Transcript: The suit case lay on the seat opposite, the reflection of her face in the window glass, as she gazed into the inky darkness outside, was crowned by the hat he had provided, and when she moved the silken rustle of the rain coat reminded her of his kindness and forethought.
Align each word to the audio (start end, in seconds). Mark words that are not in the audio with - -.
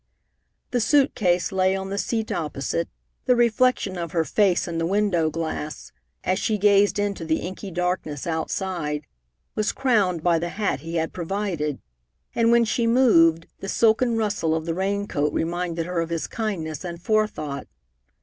The 0.71 0.79
suit 0.81 1.13
case 1.13 1.51
lay 1.51 1.75
on 1.75 1.91
the 1.91 1.99
seat 1.99 2.31
opposite, 2.31 2.89
the 3.25 3.35
reflection 3.35 3.99
of 3.99 4.13
her 4.13 4.25
face 4.25 4.67
in 4.67 4.79
the 4.79 4.87
window 4.87 5.29
glass, 5.29 5.91
as 6.23 6.39
she 6.39 6.57
gazed 6.57 6.97
into 6.97 7.23
the 7.23 7.41
inky 7.41 7.69
darkness 7.69 8.25
outside, 8.25 9.05
was 9.53 9.71
crowned 9.71 10.23
by 10.23 10.39
the 10.39 10.49
hat 10.57 10.79
he 10.79 10.95
had 10.95 11.13
provided, 11.13 11.79
and 12.33 12.51
when 12.51 12.65
she 12.65 12.87
moved 12.87 13.45
the 13.59 13.69
silken 13.69 14.17
rustle 14.17 14.55
of 14.55 14.65
the 14.65 14.73
rain 14.73 15.07
coat 15.07 15.31
reminded 15.33 15.85
her 15.85 16.01
of 16.01 16.09
his 16.09 16.25
kindness 16.25 16.83
and 16.83 16.99
forethought. 17.03 17.67